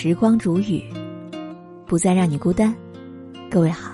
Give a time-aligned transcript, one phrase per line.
[0.00, 0.80] 时光煮雨，
[1.84, 2.72] 不再让你孤单。
[3.50, 3.90] 各位好，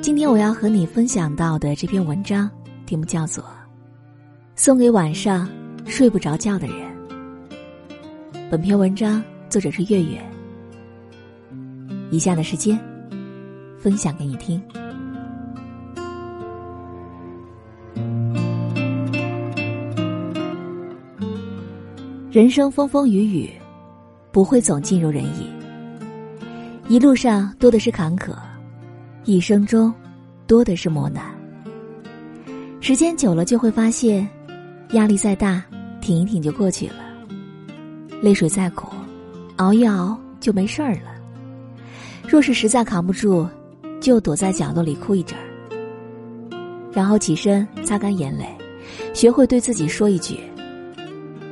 [0.00, 2.48] 今天我要和你分享到的这篇文章
[2.86, 3.42] 题目叫做
[4.54, 5.48] 《送给晚上
[5.86, 6.76] 睡不着觉的人》。
[8.48, 10.22] 本篇文章作者是月月。
[12.12, 12.78] 以下的时间，
[13.76, 14.62] 分享给你听。
[22.36, 23.50] 人生风风雨雨，
[24.30, 25.48] 不会总尽如人意。
[26.86, 28.34] 一路上多的是坎坷，
[29.24, 29.90] 一生中
[30.46, 31.24] 多的是磨难。
[32.78, 34.28] 时间久了就会发现，
[34.90, 35.64] 压力再大，
[36.02, 36.96] 挺一挺就过去了；
[38.20, 38.88] 泪水再苦，
[39.56, 41.14] 熬一熬就没事儿了。
[42.28, 43.48] 若是实在扛不住，
[43.98, 45.46] 就躲在角落里哭一阵儿，
[46.92, 48.46] 然后起身擦干眼泪，
[49.14, 50.38] 学会对自己说一句：“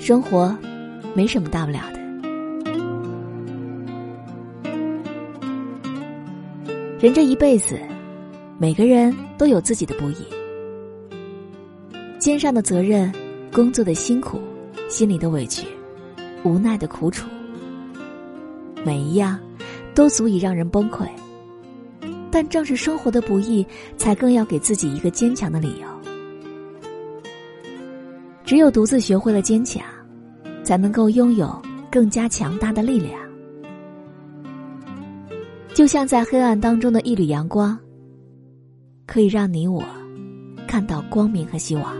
[0.00, 0.52] 生活。”
[1.14, 2.00] 没什么大不了的。
[6.98, 7.80] 人这一辈子，
[8.58, 10.24] 每个人都有自己的不易，
[12.18, 13.12] 肩上的责任、
[13.52, 14.40] 工作的辛苦、
[14.88, 15.66] 心里的委屈、
[16.44, 17.28] 无奈的苦楚，
[18.84, 19.38] 每一样
[19.94, 21.08] 都足以让人崩溃。
[22.30, 23.66] 但正是生活的不易，
[23.98, 25.88] 才更要给自己一个坚强的理由。
[28.44, 29.84] 只有独自学会了坚强。
[30.64, 31.60] 才能够拥有
[31.90, 33.20] 更加强大的力量，
[35.74, 37.78] 就像在黑暗当中的一缕阳光，
[39.06, 39.82] 可以让你我
[40.66, 41.94] 看到光明和希望。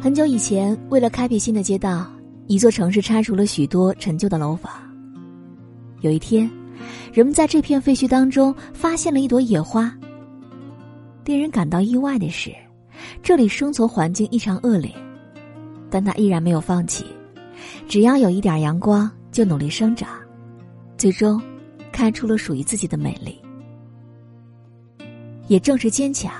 [0.00, 2.06] 很久以前，为了开辟新的街道，
[2.46, 4.70] 一座城市拆除了许多陈旧的楼房。
[6.02, 6.50] 有一天，
[7.12, 9.90] 人们在这片废墟当中发现了一朵野花。
[11.24, 12.50] 令人感到意外的是。
[13.22, 14.92] 这里生存环境异常恶劣，
[15.90, 17.04] 但他依然没有放弃，
[17.88, 20.08] 只要有一点阳光，就努力生长，
[20.98, 21.40] 最终
[21.90, 23.40] 开出了属于自己的美丽。
[25.48, 26.32] 也正是坚强，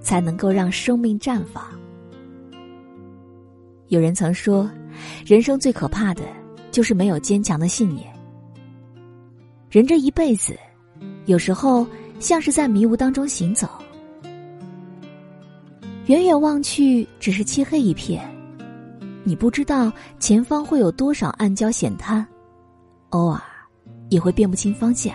[0.00, 1.64] 才能够让生命绽放。
[3.88, 4.70] 有人曾说，
[5.24, 6.22] 人生最可怕的
[6.70, 8.06] 就是没有坚强的信念。
[9.70, 10.58] 人这一辈子，
[11.26, 11.86] 有时候
[12.18, 13.68] 像是在迷雾当中行走。
[16.08, 18.26] 远远望去，只是漆黑一片，
[19.24, 22.26] 你不知道前方会有多少暗礁险滩，
[23.10, 23.38] 偶尔
[24.08, 25.14] 也会辨不清方向，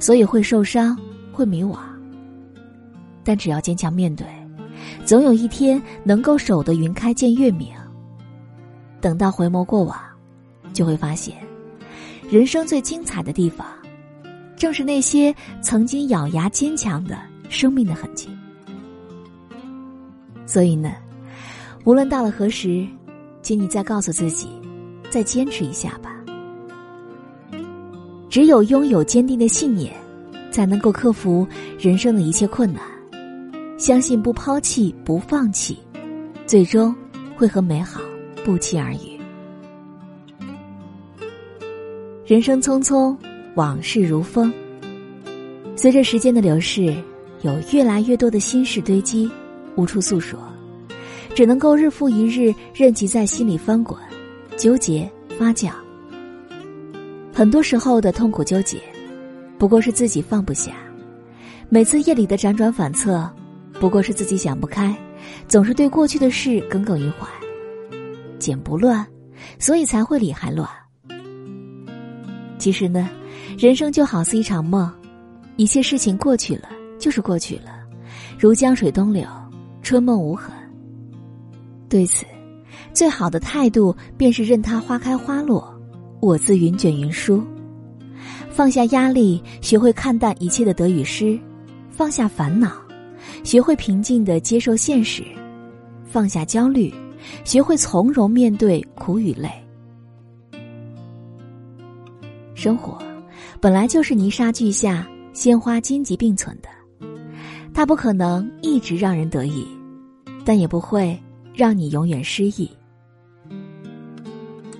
[0.00, 0.98] 所以会受伤，
[1.32, 1.78] 会迷惘。
[3.22, 4.26] 但只要坚强面对，
[5.04, 7.72] 总有一天能够守得云开见月明。
[9.00, 9.96] 等到回眸过往，
[10.72, 11.36] 就会发现，
[12.28, 13.64] 人生最精彩的地方，
[14.56, 15.32] 正是那些
[15.62, 17.16] 曾经咬牙坚强的
[17.48, 18.28] 生命的痕迹。
[20.46, 20.92] 所以呢，
[21.84, 22.86] 无论到了何时，
[23.42, 24.48] 请你再告诉自己，
[25.10, 26.14] 再坚持一下吧。
[28.28, 29.92] 只有拥有坚定的信念，
[30.50, 31.46] 才能够克服
[31.78, 32.82] 人生的一切困难。
[33.78, 35.78] 相信不抛弃、不放弃，
[36.46, 36.94] 最终
[37.36, 38.00] 会和美好
[38.44, 39.18] 不期而遇。
[42.24, 43.16] 人生匆匆，
[43.54, 44.52] 往事如风。
[45.76, 46.94] 随着时间的流逝，
[47.42, 49.30] 有越来越多的心事堆积。
[49.76, 50.38] 无处诉说，
[51.34, 53.98] 只能够日复一日任其在心里翻滚、
[54.56, 55.70] 纠结、发酵。
[57.32, 58.78] 很多时候的痛苦纠结，
[59.58, 60.72] 不过是自己放不下；
[61.68, 63.28] 每次夜里的辗转反侧，
[63.80, 64.96] 不过是自己想不开，
[65.48, 67.26] 总是对过去的事耿耿于怀。
[68.38, 69.04] 剪不乱，
[69.58, 70.68] 所以才会理还乱。
[72.58, 73.10] 其实呢，
[73.58, 74.92] 人生就好似一场梦，
[75.56, 76.68] 一切事情过去了
[76.98, 77.72] 就是过去了，
[78.38, 79.26] 如江水东流。
[79.84, 80.50] 春梦无痕。
[81.88, 82.24] 对此，
[82.94, 85.72] 最好的态度便是任它花开花落，
[86.20, 87.44] 我自云卷云舒。
[88.48, 91.38] 放下压力，学会看淡一切的得与失；
[91.90, 92.72] 放下烦恼，
[93.44, 95.22] 学会平静的接受现实；
[96.06, 96.92] 放下焦虑，
[97.44, 99.50] 学会从容面对苦与累。
[102.54, 102.96] 生活
[103.60, 106.68] 本来就是泥沙俱下、鲜花荆棘并存的。
[107.74, 109.66] 它不可能一直让人得意，
[110.44, 111.18] 但也不会
[111.54, 112.70] 让你永远失意。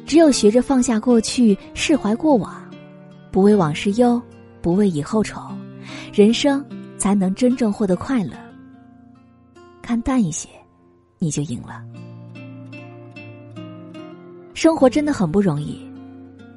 [0.07, 2.63] 只有学着放下过去，释怀过往，
[3.33, 4.21] 不为往事忧，
[4.61, 5.41] 不为以后愁，
[6.13, 6.65] 人生
[6.99, 8.33] 才能真正获得快乐。
[9.81, 10.49] 看淡一些，
[11.19, 11.83] 你就赢了。
[14.53, 15.79] 生活真的很不容易，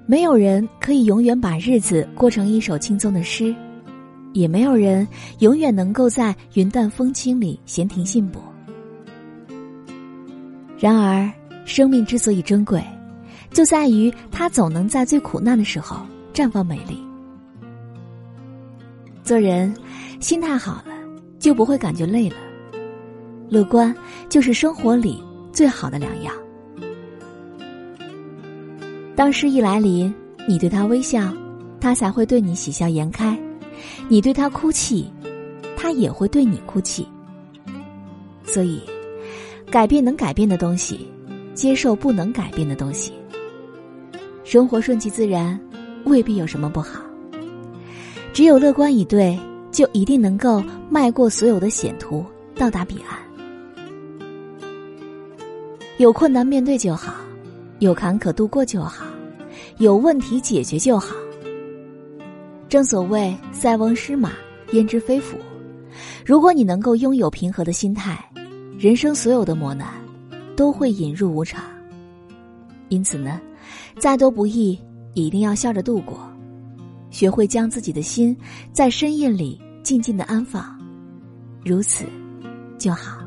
[0.06, 3.56] 没有人可以永远把日子过成一首轻松的诗。
[4.34, 5.08] 也没有人
[5.40, 8.40] 永远能够在云淡风轻里闲庭信步。
[10.80, 11.30] 然而，
[11.66, 12.84] 生命之所以珍贵，
[13.52, 16.98] 就在于它总能在最苦难的时候绽放美丽。
[19.24, 19.74] 做人，
[20.20, 20.94] 心态好了，
[21.40, 22.36] 就不会感觉累了。
[23.50, 23.96] 乐观
[24.30, 26.32] 就是生活里最好的良药。
[29.16, 30.14] 当失意来临，
[30.48, 31.34] 你对他微笑，
[31.82, 33.36] 他才会对你喜笑颜开；
[34.08, 35.12] 你对他哭泣，
[35.76, 37.08] 他也会对你哭泣。
[38.46, 38.82] 所以，
[39.70, 41.08] 改变能改变的东西，
[41.54, 43.12] 接受不能改变的东西。
[44.44, 45.60] 生活顺其自然，
[46.06, 47.02] 未必有什么不好。
[48.34, 49.38] 只有乐观以对，
[49.72, 52.24] 就一定能够迈过所有的险途，
[52.56, 53.20] 到达彼岸。
[55.98, 57.16] 有困难面对就好。
[57.80, 59.06] 有坎坷度过就好，
[59.78, 61.16] 有问题解决就好。
[62.68, 64.32] 正所谓“塞翁失马，
[64.72, 65.38] 焉知非福”。
[66.26, 68.18] 如果你能够拥有平和的心态，
[68.78, 69.94] 人生所有的磨难
[70.56, 71.64] 都会引入无常。
[72.90, 73.42] 因此呢，
[74.00, 74.80] 再多不易，
[75.14, 76.20] 一定要笑着度过，
[77.10, 78.38] 学会将自己的心
[78.72, 80.80] 在深夜里静静的安放，
[81.66, 82.06] 如此
[82.78, 83.27] 就好。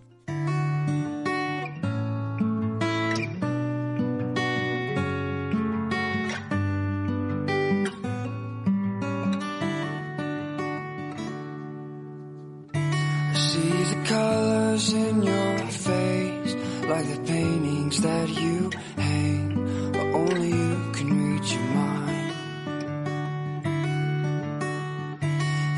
[13.83, 16.55] see the colors in your face,
[16.87, 22.33] like the paintings that you hang, but only you can reach your mind.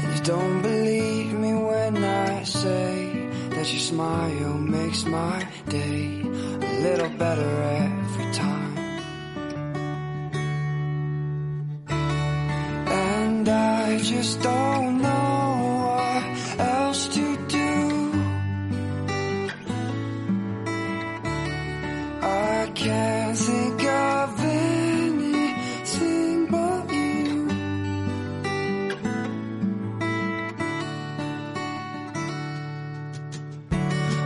[0.01, 6.21] And you don't believe me when I say that your smile makes my day
[6.69, 7.51] a little better
[7.85, 8.77] every time.
[12.87, 14.72] And I just don't.
[22.75, 25.57] Can't think of anything
[26.47, 27.47] but you.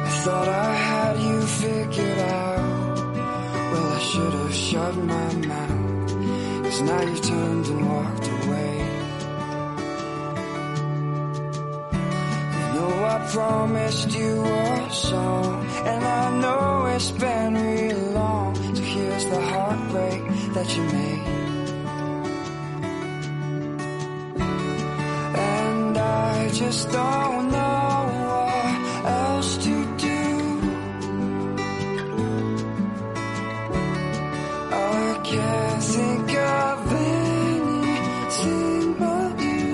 [0.05, 2.97] I thought I had you figured out.
[3.71, 6.11] Well, I should have shut my mouth.
[6.63, 8.77] Cause now you turned and walked away.
[12.63, 15.65] You know, I promised you a song.
[15.85, 18.06] And I know it's been real
[19.17, 20.21] here's the heartbreak
[20.53, 21.25] that you made.
[25.35, 30.23] And I just don't know what else to do.
[34.71, 39.73] I can't think of anything but you.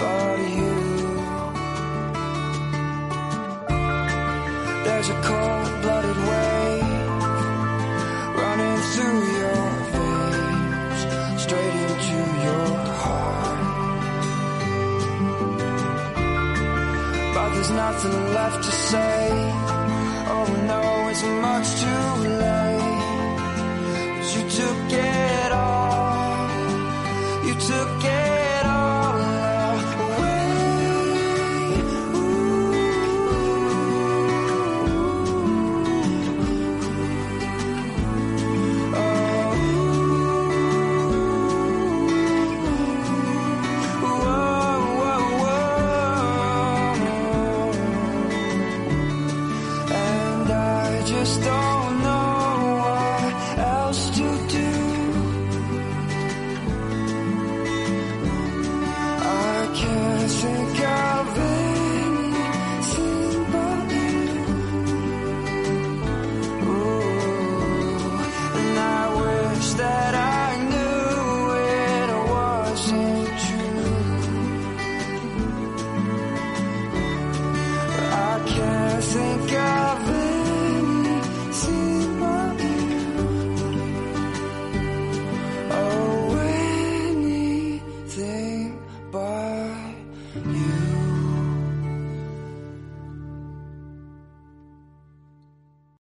[0.00, 0.74] But you.
[4.84, 5.12] There's a
[18.48, 19.55] left to say.